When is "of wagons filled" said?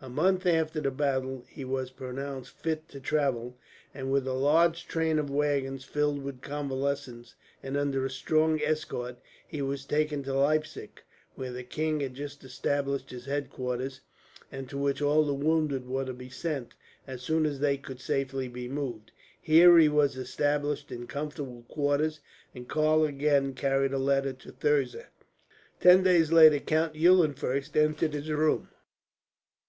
5.18-6.22